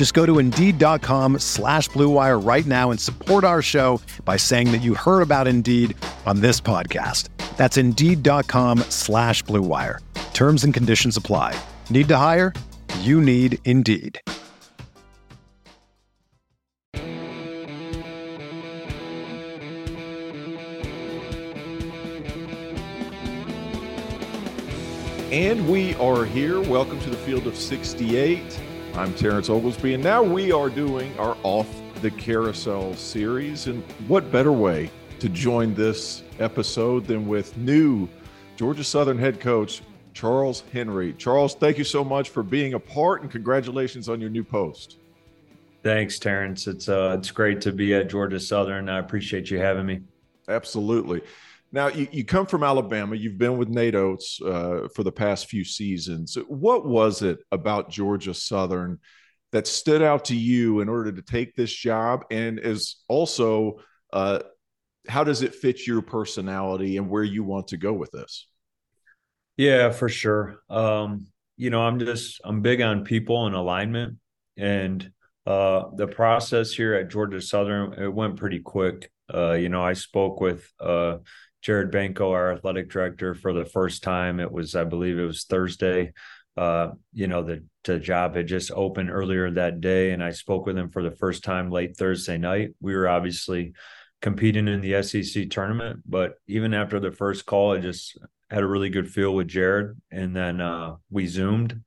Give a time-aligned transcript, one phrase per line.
[0.00, 4.80] Just go to Indeed.com slash BlueWire right now and support our show by saying that
[4.80, 7.28] you heard about Indeed on this podcast.
[7.58, 9.98] That's Indeed.com slash BlueWire.
[10.32, 11.54] Terms and conditions apply.
[11.90, 12.54] Need to hire?
[13.00, 14.22] You need Indeed.
[25.30, 26.58] And we are here.
[26.58, 28.58] Welcome to the Field of 68.
[28.94, 31.68] I'm Terrence Oglesby, and now we are doing our Off
[32.02, 33.66] the Carousel series.
[33.66, 38.08] And what better way to join this episode than with new
[38.56, 41.14] Georgia Southern head coach Charles Henry?
[41.14, 44.98] Charles, thank you so much for being a part, and congratulations on your new post.
[45.82, 46.66] Thanks, Terrence.
[46.66, 48.88] It's uh, it's great to be at Georgia Southern.
[48.88, 50.00] I appreciate you having me.
[50.48, 51.22] Absolutely.
[51.72, 53.14] Now, you, you come from Alabama.
[53.14, 56.36] You've been with Nate Oats uh, for the past few seasons.
[56.48, 58.98] What was it about Georgia Southern
[59.52, 62.24] that stood out to you in order to take this job?
[62.30, 63.80] And is also,
[64.12, 64.40] uh,
[65.08, 68.48] how does it fit your personality and where you want to go with this?
[69.56, 70.62] Yeah, for sure.
[70.68, 71.26] Um,
[71.56, 74.16] you know, I'm just, I'm big on people and alignment.
[74.56, 75.12] And
[75.46, 79.10] uh, the process here at Georgia Southern, it went pretty quick.
[79.32, 81.18] Uh, you know, I spoke with uh,
[81.62, 84.40] Jared Benko, our athletic director, for the first time.
[84.40, 86.12] It was, I believe, it was Thursday.
[86.56, 90.66] Uh, you know, the the job had just opened earlier that day, and I spoke
[90.66, 92.70] with him for the first time late Thursday night.
[92.80, 93.72] We were obviously
[94.20, 98.18] competing in the SEC tournament, but even after the first call, I just
[98.50, 101.82] had a really good feel with Jared, and then uh, we zoomed.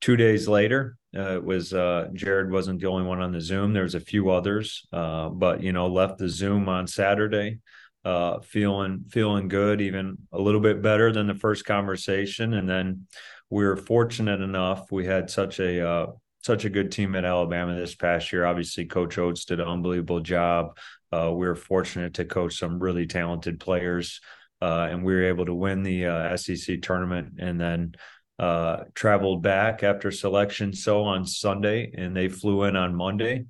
[0.00, 3.72] Two days later, uh, it was uh, Jared wasn't the only one on the Zoom.
[3.72, 7.60] There was a few others, uh, but you know, left the Zoom on Saturday
[8.04, 12.54] uh, feeling feeling good, even a little bit better than the first conversation.
[12.54, 13.06] And then
[13.50, 16.06] we were fortunate enough; we had such a uh,
[16.42, 18.44] such a good team at Alabama this past year.
[18.44, 20.76] Obviously, Coach Oats did an unbelievable job.
[21.10, 24.20] Uh, we were fortunate to coach some really talented players,
[24.60, 27.34] uh, and we were able to win the uh, SEC tournament.
[27.38, 27.94] And then
[28.38, 33.46] uh, traveled back after selection so on Sunday, and they flew in on Monday.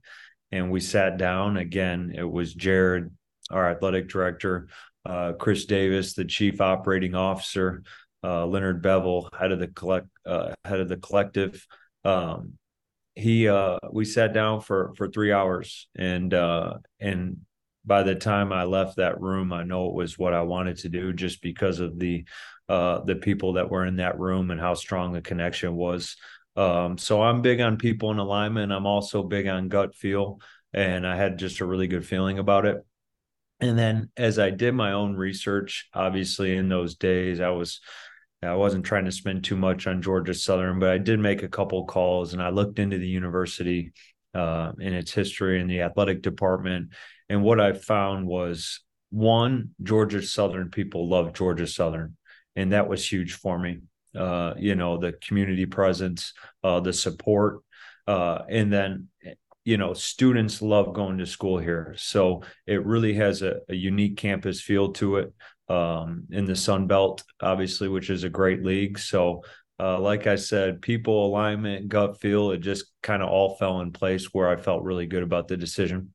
[0.52, 2.12] And we sat down again.
[2.14, 3.10] It was Jared,
[3.50, 4.68] our athletic director,
[5.06, 7.82] uh, Chris Davis, the chief operating officer,
[8.22, 11.66] uh, Leonard Bevel, head of the collect, uh, head of the collective.
[12.04, 12.54] Um,
[13.14, 17.38] he, uh, we sat down for for three hours, and uh, and
[17.84, 20.88] by the time I left that room, I know it was what I wanted to
[20.88, 22.24] do, just because of the
[22.68, 26.16] uh, the people that were in that room and how strong the connection was.
[26.56, 28.72] Um, so I'm big on people in alignment.
[28.72, 30.40] I'm also big on gut feel,
[30.72, 32.84] and I had just a really good feeling about it
[33.64, 37.80] and then as i did my own research obviously in those days i was
[38.42, 41.48] i wasn't trying to spend too much on georgia southern but i did make a
[41.48, 43.92] couple calls and i looked into the university
[44.34, 46.90] uh, and its history in the athletic department.
[47.28, 48.80] And what i found was
[49.10, 52.16] one georgia southern people love georgia southern
[52.56, 53.78] and that was huge for me.
[54.16, 57.62] Uh, you know the community presence uh, the support
[58.06, 59.08] uh, and then
[59.64, 61.94] you know students love going to school here.
[61.96, 65.32] So it really has a, a unique campus feel to it
[65.68, 68.98] um, in the sun belt obviously which is a great league.
[68.98, 69.42] So
[69.80, 73.90] uh, like i said people alignment gut feel it just kind of all fell in
[73.90, 76.12] place where i felt really good about the decision.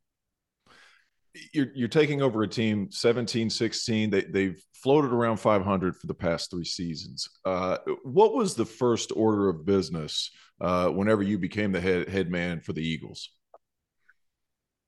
[1.54, 6.13] You're, you're taking over a team 17 16 they, they've floated around 500 for the
[6.13, 7.28] past three seasons.
[7.44, 10.31] Uh, what was the first order of business
[10.62, 13.30] uh, whenever you became the head head man for the eagles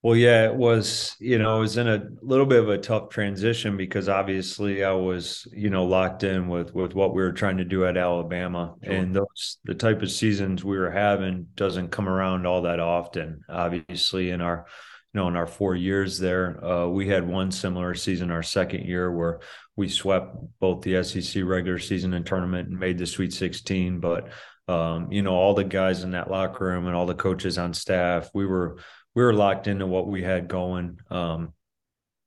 [0.03, 3.09] well, yeah, it was, you know, I was in a little bit of a tough
[3.09, 7.57] transition because obviously I was, you know, locked in with with what we were trying
[7.57, 8.73] to do at Alabama.
[8.83, 8.93] Sure.
[8.93, 13.43] And those the type of seasons we were having doesn't come around all that often.
[13.47, 14.65] Obviously, in our
[15.13, 18.85] you know, in our four years there, uh, we had one similar season our second
[18.85, 19.39] year where
[19.75, 23.99] we swept both the SEC regular season and tournament and made the Sweet 16.
[23.99, 24.29] But
[24.67, 27.73] um, you know, all the guys in that locker room and all the coaches on
[27.73, 28.77] staff, we were
[29.15, 30.99] we were locked into what we had going.
[31.09, 31.53] Um,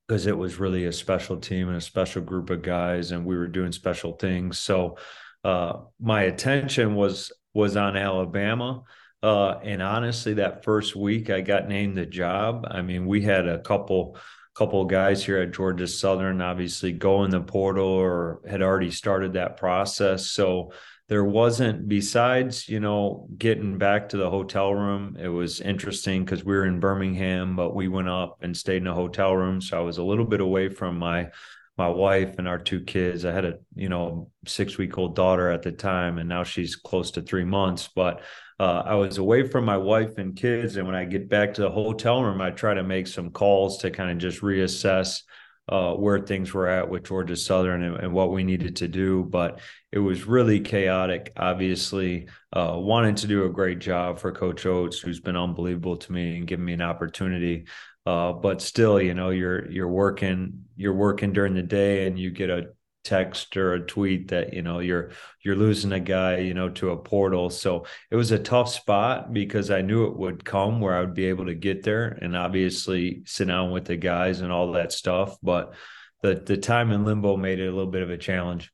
[0.06, 3.36] because it was really a special team and a special group of guys and we
[3.36, 4.96] were doing special things so
[5.44, 8.82] uh, my attention was was on alabama
[9.22, 13.46] uh, and honestly that first week i got named the job i mean we had
[13.46, 14.16] a couple
[14.54, 19.32] couple guys here at georgia southern obviously go in the portal or had already started
[19.32, 20.72] that process so
[21.08, 26.44] there wasn't besides you know getting back to the hotel room it was interesting because
[26.44, 29.78] we were in birmingham but we went up and stayed in a hotel room so
[29.78, 31.28] i was a little bit away from my
[31.76, 33.24] my wife and our two kids.
[33.24, 36.76] I had a you know six week old daughter at the time and now she's
[36.76, 38.22] close to three months but
[38.60, 41.62] uh, i was away from my wife and kids and when i get back to
[41.62, 45.22] the hotel room i try to make some calls to kind of just reassess
[45.68, 49.24] uh, where things were at with Georgia Southern and, and, what we needed to do.
[49.24, 49.60] But
[49.92, 51.32] it was really chaotic.
[51.36, 56.12] Obviously, uh, wanted to do a great job for Coach Oats, who's been unbelievable to
[56.12, 57.64] me and given me an opportunity.
[58.04, 62.30] Uh, but still, you know, you're you're working you're working during the day, and you
[62.30, 62.68] get a
[63.04, 65.10] text or a tweet that you know you're
[65.42, 67.50] you're losing a guy you know to a portal.
[67.50, 71.14] So it was a tough spot because i knew it would come where i would
[71.14, 74.92] be able to get there and obviously sit down with the guys and all that
[74.92, 75.36] stuff.
[75.42, 75.74] But
[76.22, 78.72] the the time in limbo made it a little bit of a challenge.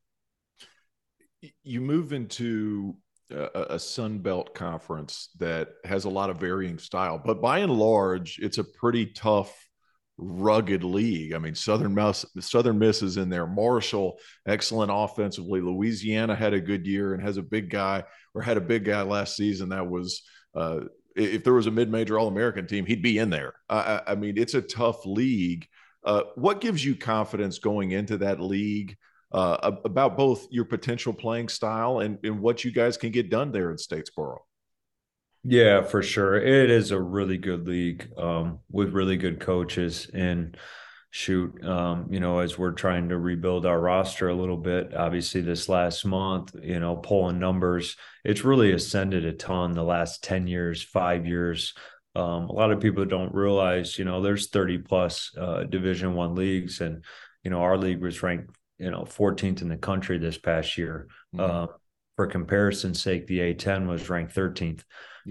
[1.63, 2.97] You move into
[3.31, 7.73] a, a Sun Belt conference that has a lot of varying style, but by and
[7.73, 9.70] large, it's a pretty tough
[10.23, 11.33] rugged league.
[11.33, 13.47] I mean, Southern Miss, Southern Miss is in there.
[13.47, 15.61] Marshall, excellent offensively.
[15.61, 19.03] Louisiana had a good year and has a big guy, or had a big guy
[19.03, 19.71] last season.
[19.71, 20.23] That was,
[20.55, 20.81] uh,
[21.17, 23.55] if there was a mid-major All-American team, he'd be in there.
[23.69, 25.67] I, I mean, it's a tough league.
[26.05, 28.97] Uh, what gives you confidence going into that league
[29.33, 33.53] uh, about both your potential playing style and, and what you guys can get done
[33.53, 34.39] there in Statesboro?
[35.43, 36.37] Yeah, for sure.
[36.37, 40.11] It is a really good league um, with really good coaches.
[40.13, 40.57] And
[41.11, 45.41] shoot, um, you know, as we're trying to rebuild our roster a little bit, obviously
[45.41, 50.47] this last month, you know, pulling numbers, it's really ascended a ton the last 10
[50.47, 51.75] years, five years.
[52.15, 56.35] Um, a lot of people don't realize, you know, there's 30 plus uh, Division One
[56.35, 57.05] leagues, and
[57.45, 61.07] you know, our league was ranked, you know, 14th in the country this past year.
[61.35, 61.41] Mm-hmm.
[61.41, 61.67] Uh,
[62.17, 64.83] for comparison's sake, the A10 was ranked 13th.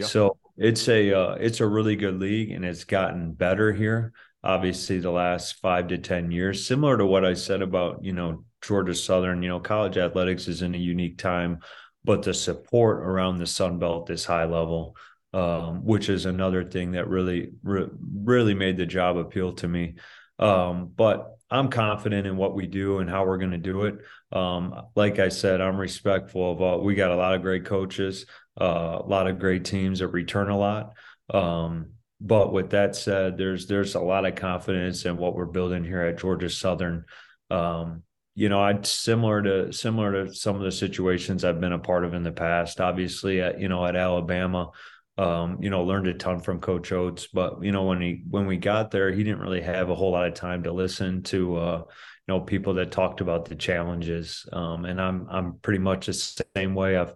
[0.06, 4.14] So it's a uh, it's a really good league, and it's gotten better here.
[4.44, 8.46] Obviously, the last five to ten years, similar to what I said about you know
[8.62, 9.42] Georgia Southern.
[9.42, 11.60] You know, college athletics is in a unique time,
[12.04, 14.96] but the support around the Sun Belt is high level,
[15.34, 19.96] um, which is another thing that really re- really made the job appeal to me.
[20.38, 24.00] Um, but I'm confident in what we do and how we're going to do it.
[24.32, 26.82] Um, like I said, I'm respectful of all.
[26.82, 28.26] We got a lot of great coaches,
[28.60, 30.94] uh, a lot of great teams that return a lot.
[31.34, 31.92] Um,
[32.22, 36.02] but with that said, there's there's a lot of confidence in what we're building here
[36.02, 37.06] at Georgia Southern.
[37.50, 38.04] Um,
[38.36, 42.04] you know, I similar to similar to some of the situations I've been a part
[42.04, 42.82] of in the past.
[42.82, 44.72] Obviously, at you know at Alabama,
[45.18, 47.28] um, you know, learned a ton from Coach Oats.
[47.28, 50.12] But you know, when he when we got there, he didn't really have a whole
[50.12, 54.46] lot of time to listen to uh, you know people that talked about the challenges.
[54.52, 56.98] Um, and I'm I'm pretty much the same way.
[56.98, 57.14] I've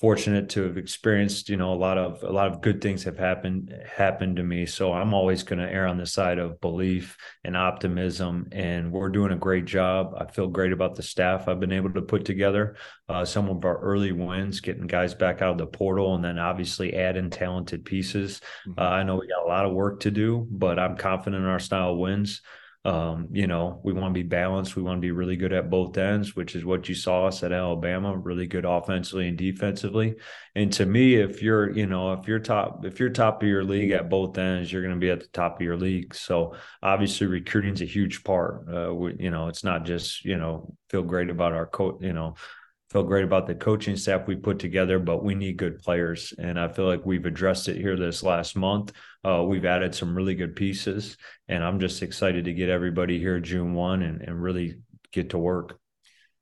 [0.00, 3.18] fortunate to have experienced you know a lot of a lot of good things have
[3.18, 4.64] happened happened to me.
[4.64, 9.10] So i'm always going to err on the side of belief and optimism and we're
[9.10, 10.14] doing a great job.
[10.16, 12.76] I feel great about the staff i've been able to put together.
[13.08, 16.38] Uh, some of our early wins getting guys back out of the portal and then
[16.38, 18.40] obviously adding talented pieces.
[18.66, 18.80] Mm-hmm.
[18.80, 21.48] uh, i know we got a lot of work to do but i'm confident in
[21.48, 22.40] our style wins
[22.84, 24.74] um, you know, we want to be balanced.
[24.74, 27.42] We want to be really good at both ends, which is what you saw us
[27.42, 30.16] at Alabama, really good offensively and defensively.
[30.54, 33.64] And to me, if you're, you know, if you're top, if you're top of your
[33.64, 36.14] league at both ends, you're going to be at the top of your league.
[36.14, 38.66] So obviously recruiting is a huge part.
[38.66, 42.14] Uh, we, you know, it's not just, you know, feel great about our coach, you
[42.14, 42.34] know,
[42.90, 46.34] feel great about the coaching staff we put together, but we need good players.
[46.38, 48.92] And I feel like we've addressed it here this last month.
[49.24, 51.16] Uh, we've added some really good pieces,
[51.46, 54.80] and I'm just excited to get everybody here June 1 and, and really
[55.12, 55.78] get to work.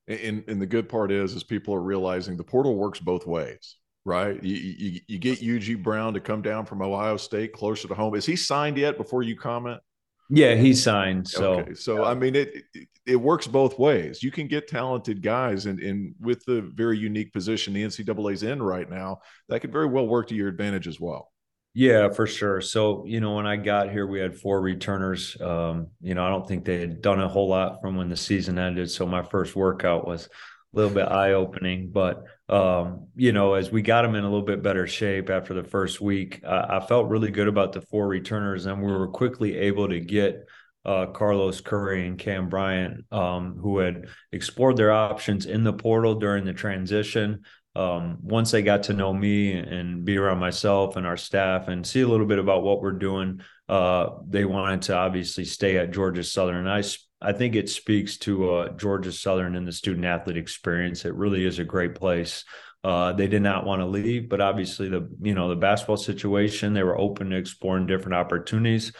[0.06, 3.76] And, and the good part is, is people are realizing the portal works both ways,
[4.06, 4.42] right?
[4.42, 8.14] You, you, you get Eugene Brown to come down from Ohio State closer to home.
[8.14, 9.80] Is he signed yet before you comment?
[10.28, 11.26] Yeah, he signed.
[11.26, 11.74] So, okay.
[11.74, 14.22] so I mean, it, it, it works both ways.
[14.22, 18.62] You can get talented guys, and and with the very unique position the NCAA's in
[18.62, 21.32] right now, that could very well work to your advantage as well.
[21.74, 22.60] Yeah, for sure.
[22.60, 25.40] So, you know, when I got here, we had four returners.
[25.40, 28.16] Um, you know, I don't think they had done a whole lot from when the
[28.16, 28.90] season ended.
[28.90, 31.90] So my first workout was a little bit eye opening.
[31.92, 35.54] But, um, you know, as we got them in a little bit better shape after
[35.54, 38.66] the first week, I felt really good about the four returners.
[38.66, 40.46] And we were quickly able to get
[40.84, 46.14] uh, Carlos Curry and Cam Bryant, um, who had explored their options in the portal
[46.14, 47.42] during the transition.
[47.78, 51.86] Um, once they got to know me and be around myself and our staff and
[51.86, 55.92] see a little bit about what we're doing, uh, they wanted to obviously stay at
[55.92, 56.66] Georgia Southern.
[56.66, 56.82] And I,
[57.20, 61.04] I think it speaks to uh, Georgia Southern and the student athlete experience.
[61.04, 62.44] It really is a great place.
[62.82, 66.74] Uh, they did not want to leave, but obviously the you know the basketball situation,
[66.74, 68.92] they were open to exploring different opportunities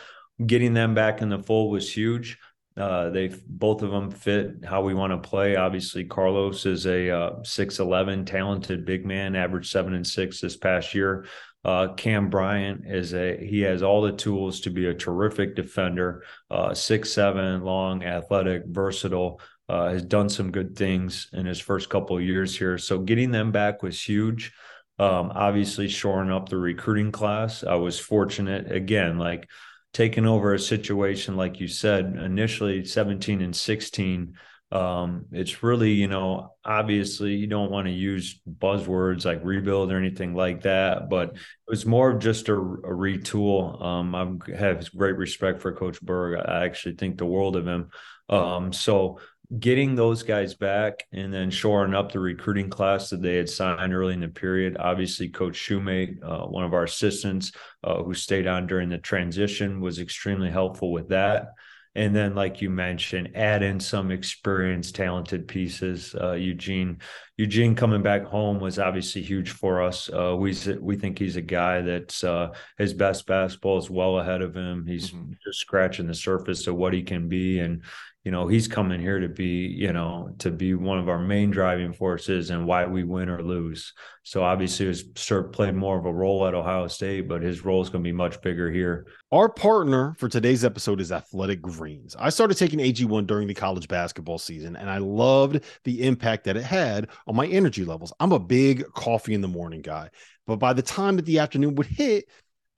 [0.47, 2.39] getting them back in the fold was huge.
[2.79, 5.57] Uh, they both of them fit how we want to play.
[5.57, 10.41] Obviously, Carlos is a uh, six uh, eleven talented big man, average seven and six
[10.41, 11.27] this past year.
[11.65, 16.23] Uh, Cam Bryant is a he has all the tools to be a terrific defender.
[16.51, 19.41] Uh, six seven, long, athletic, versatile.
[19.69, 22.79] Uh, has done some good things in his first couple of years here.
[22.79, 24.53] So getting them back was huge.
[24.99, 27.63] Um, obviously, shoring up the recruiting class.
[27.65, 29.47] I was fortunate again, like
[29.93, 34.35] taking over a situation like you said initially 17 and 16
[34.71, 39.97] um, it's really you know obviously you don't want to use buzzwords like rebuild or
[39.97, 41.39] anything like that but it
[41.71, 43.83] was more of just a, a retool.
[43.83, 46.39] Um, i have great respect for coach Burg.
[46.39, 47.91] I actually think the world of him.
[48.29, 49.21] Um, so
[49.57, 53.95] getting those guys back and then shoring up the recruiting class that they had signed
[53.95, 54.77] early in the period.
[54.79, 57.53] Obviously, Coach Shoemate, uh, one of our assistants
[57.83, 61.55] uh, who stayed on during the transition, was extremely helpful with that.
[61.95, 66.15] And then, like you mentioned, add in some experienced, talented pieces.
[66.15, 66.99] Uh, Eugene,
[67.37, 70.09] Eugene coming back home was obviously huge for us.
[70.09, 74.43] Uh, we we think he's a guy that's uh, his best basketball is well ahead
[74.43, 74.87] of him.
[74.87, 75.33] He's mm-hmm.
[75.45, 77.83] just scratching the surface of what he can be, and
[78.29, 81.51] you know he's coming here to be you know to be one of our main
[81.51, 83.95] driving forces and why we win or lose.
[84.23, 87.81] So obviously he's sort played more of a role at ohio state but his role
[87.81, 89.07] is going to be much bigger here.
[89.33, 92.15] Our partner for today's episode is athletic greens.
[92.19, 96.59] I started taking ag1 during the college basketball season and i loved the impact that
[96.59, 98.13] it had on my energy levels.
[98.21, 100.11] I'm a big coffee in the morning guy
[100.47, 102.29] but by the time that the afternoon would hit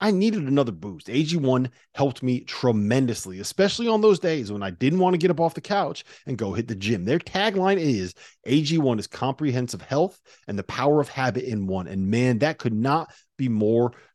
[0.01, 1.07] I needed another boost.
[1.07, 5.39] AG1 helped me tremendously, especially on those days when I didn't want to get up
[5.39, 7.05] off the couch and go hit the gym.
[7.05, 8.15] Their tagline is
[8.47, 11.87] AG1 is comprehensive health and the power of habit in one.
[11.87, 13.93] And man, that could not be more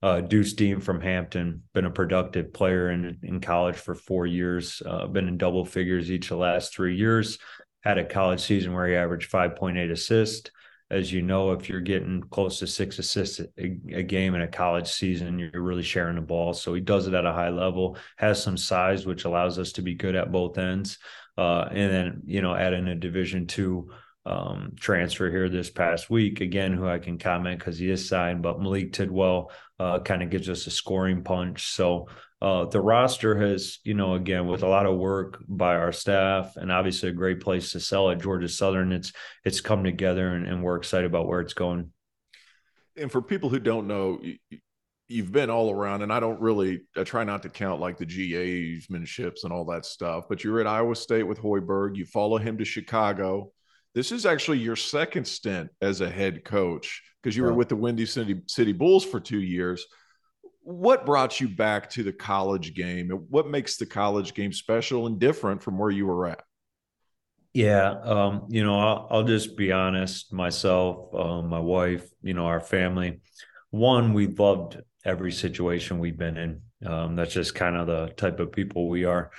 [0.00, 4.80] Uh, Deuce Dean from Hampton, been a productive player in, in college for four years,
[4.86, 7.38] uh, been in double figures each of the last three years.
[7.82, 10.50] Had a college season where he averaged 5.8 assists.
[10.90, 14.48] As you know, if you're getting close to six assists a, a game in a
[14.48, 16.54] college season, you're really sharing the ball.
[16.54, 19.82] So he does it at a high level, has some size, which allows us to
[19.82, 20.98] be good at both ends.
[21.36, 23.90] Uh, and then, you know, add in a division two
[24.28, 26.42] um, transfer here this past week.
[26.42, 30.28] Again, who I can comment because he is signed, but Malik Tidwell uh, kind of
[30.28, 31.72] gives us a scoring punch.
[31.72, 32.08] So
[32.42, 36.56] uh, the roster has, you know, again with a lot of work by our staff
[36.56, 38.92] and obviously a great place to sell at Georgia Southern.
[38.92, 39.12] It's
[39.46, 41.90] it's come together and, and we're excited about where it's going.
[42.96, 44.20] And for people who don't know,
[45.06, 48.04] you've been all around, and I don't really I try not to count like the
[48.04, 50.24] GAsmanships and all that stuff.
[50.28, 51.96] But you were at Iowa State with Hoiberg.
[51.96, 53.52] You follow him to Chicago
[53.98, 57.74] this is actually your second stint as a head coach because you were with the
[57.74, 59.84] Windy City, City Bulls for two years.
[60.60, 63.10] What brought you back to the college game?
[63.28, 66.44] What makes the college game special and different from where you were at?
[67.52, 70.32] Yeah, um, you know, I'll, I'll, just be honest.
[70.32, 73.20] Myself, um, my wife, you know, our family.
[73.70, 76.62] One, we loved every situation we've been in.
[76.88, 79.32] Um, that's just kind of the type of people we are.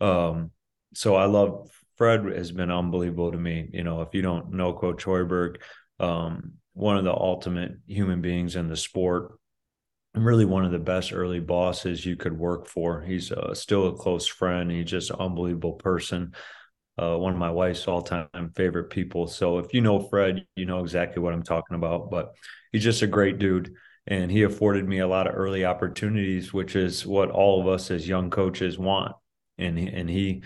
[0.00, 0.52] Um,
[0.92, 3.68] so I love Fred has been unbelievable to me.
[3.72, 5.56] You know, if you don't know Coach Hoiberg,
[6.00, 9.38] um, one of the ultimate human beings in the sport,
[10.14, 13.02] and really one of the best early bosses you could work for.
[13.02, 14.70] He's uh, still a close friend.
[14.70, 16.34] He's just an unbelievable person.
[16.96, 19.26] Uh, one of my wife's all-time favorite people.
[19.26, 22.10] So if you know Fred, you know exactly what I'm talking about.
[22.10, 22.34] But
[22.70, 23.74] he's just a great dude,
[24.06, 27.90] and he afforded me a lot of early opportunities, which is what all of us
[27.90, 29.16] as young coaches want.
[29.58, 30.42] And and he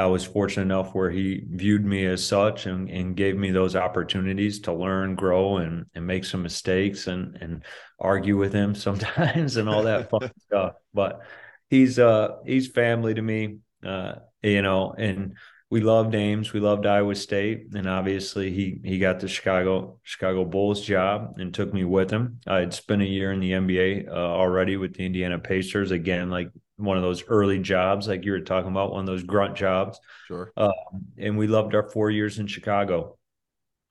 [0.00, 3.76] I was fortunate enough where he viewed me as such and, and gave me those
[3.76, 7.64] opportunities to learn, grow, and and make some mistakes and and
[7.98, 10.74] argue with him sometimes and all that fun stuff.
[10.94, 11.20] But
[11.68, 15.36] he's uh he's family to me, uh, you know, and
[15.70, 20.44] we loved Ames, we loved Iowa State, and obviously he he got the Chicago Chicago
[20.44, 22.40] Bulls job and took me with him.
[22.46, 25.90] I had spent a year in the NBA uh, already with the Indiana Pacers.
[25.90, 29.22] Again, like one of those early jobs, like you were talking about, one of those
[29.22, 30.00] grunt jobs.
[30.26, 30.52] Sure.
[30.56, 30.72] Um,
[31.18, 33.18] and we loved our four years in Chicago.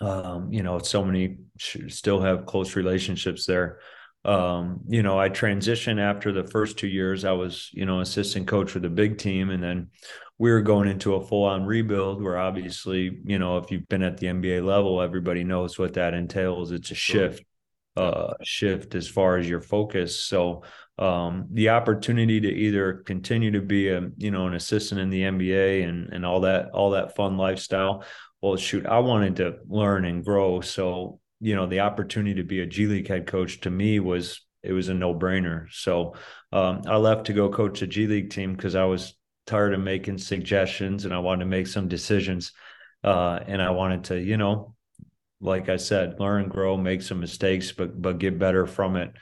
[0.01, 3.79] Um, you know, so many still have close relationships there.
[4.25, 7.25] Um, you know, I transitioned after the first two years.
[7.25, 9.89] I was, you know, assistant coach for the big team, and then
[10.37, 12.21] we were going into a full-on rebuild.
[12.21, 16.13] Where obviously, you know, if you've been at the NBA level, everybody knows what that
[16.13, 16.71] entails.
[16.71, 17.43] It's a shift,
[17.99, 20.23] uh, shift as far as your focus.
[20.23, 20.63] So
[20.97, 25.23] um, the opportunity to either continue to be a you know an assistant in the
[25.23, 28.05] NBA and and all that all that fun lifestyle.
[28.41, 32.61] Well, shoot, I wanted to learn and grow, so you know the opportunity to be
[32.61, 35.67] a G League head coach to me was it was a no brainer.
[35.71, 36.15] So
[36.53, 39.13] um, I left to go coach a G League team because I was
[39.45, 42.53] tired of making suggestions and I wanted to make some decisions,
[43.03, 44.75] uh, and I wanted to you know
[45.41, 49.13] like I said, learn, grow, make some mistakes, but but get better from it.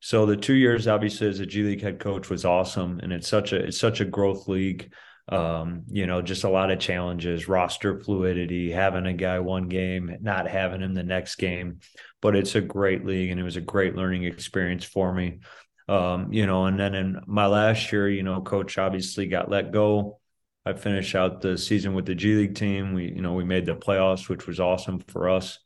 [0.00, 3.28] So the two years, obviously, as a G League head coach was awesome, and it's
[3.28, 4.92] such a it's such a growth league.
[5.26, 10.14] Um, you know, just a lot of challenges, roster fluidity, having a guy one game,
[10.20, 11.80] not having him the next game.
[12.20, 15.40] But it's a great league, and it was a great learning experience for me.
[15.88, 19.72] Um, you know, and then in my last year, you know, coach obviously got let
[19.72, 20.20] go.
[20.66, 22.94] I finished out the season with the G League team.
[22.94, 25.58] We, you know, we made the playoffs, which was awesome for us.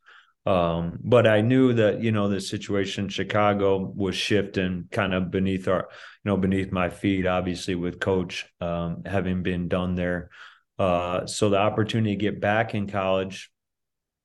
[0.47, 5.31] Um, but I knew that you know the situation in Chicago was shifting kind of
[5.31, 5.89] beneath our,
[6.25, 7.27] you know, beneath my feet.
[7.27, 10.31] Obviously, with Coach um, having been done there,
[10.79, 13.51] uh, so the opportunity to get back in college,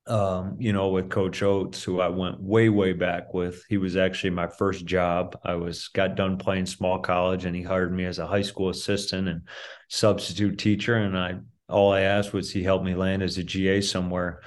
[0.07, 3.63] um, you know, with Coach Oats, who I went way way back with.
[3.67, 5.37] He was actually my first job.
[5.43, 8.69] I was got done playing small college, and he hired me as a high school
[8.69, 9.41] assistant and
[9.89, 10.95] substitute teacher.
[10.95, 14.41] And I all I asked was he helped me land as a GA somewhere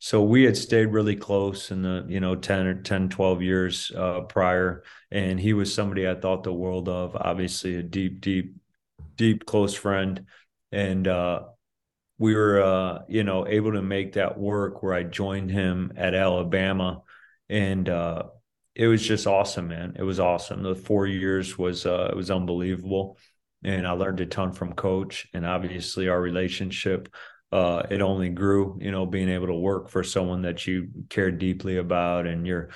[0.00, 3.92] so we had stayed really close in the you know 10 or 10 12 years
[3.96, 4.82] uh, prior
[5.12, 8.56] and he was somebody i thought the world of obviously a deep deep
[9.16, 10.26] deep close friend
[10.72, 11.42] and uh,
[12.18, 16.14] we were uh, you know able to make that work where i joined him at
[16.14, 17.02] alabama
[17.48, 18.24] and uh,
[18.74, 19.94] it was just awesome, man.
[19.98, 20.62] It was awesome.
[20.62, 23.18] The four years was uh, it was unbelievable,
[23.64, 25.28] and I learned a ton from Coach.
[25.34, 27.12] And obviously, our relationship
[27.52, 28.78] uh, it only grew.
[28.80, 32.70] You know, being able to work for someone that you cared deeply about, and your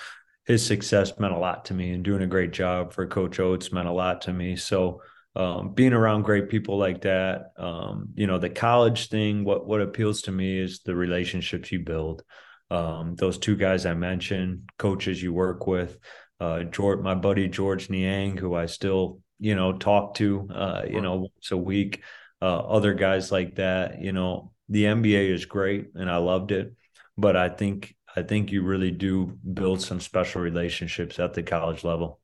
[0.47, 3.73] his success meant a lot to me, and doing a great job for Coach Oats
[3.73, 4.57] meant a lot to me.
[4.57, 5.01] So.
[5.37, 9.43] Um, being around great people like that, um, you know, the college thing.
[9.43, 12.23] What what appeals to me is the relationships you build
[12.71, 15.99] um, those two guys I mentioned, coaches you work with,
[16.41, 21.01] uh, George, my buddy George Niang, who I still, you know, talk to, uh, you
[21.01, 22.03] know, once a week,
[22.43, 26.75] uh, other guys like that, you know, the NBA is great and I loved it,
[27.17, 31.85] but I think, I think you really do build some special relationships at the college
[31.85, 32.21] level.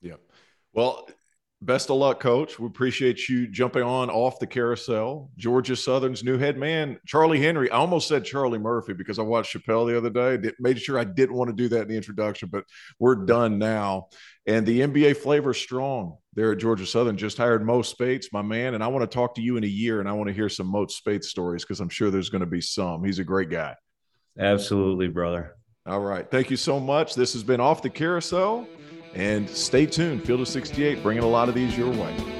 [0.00, 0.16] Yeah.
[0.72, 1.08] Well,
[1.62, 2.58] best of luck, coach.
[2.58, 5.30] We appreciate you jumping on off the carousel.
[5.36, 7.70] Georgia Southern's new head man, Charlie Henry.
[7.70, 10.52] I almost said Charlie Murphy because I watched Chappelle the other day.
[10.58, 12.64] Made sure I didn't want to do that in the introduction, but
[12.98, 14.08] we're done now.
[14.46, 17.16] And the NBA flavor strong there at Georgia Southern.
[17.16, 18.74] Just hired Mo Spates, my man.
[18.74, 20.48] And I want to talk to you in a year and I want to hear
[20.48, 23.04] some Mo Spates stories because I'm sure there's going to be some.
[23.04, 23.74] He's a great guy.
[24.38, 25.56] Absolutely, brother.
[25.86, 26.30] All right.
[26.30, 27.14] Thank you so much.
[27.14, 28.66] This has been Off the Carousel.
[29.14, 30.24] And stay tuned.
[30.24, 32.39] Field of 68, bringing a lot of these your way.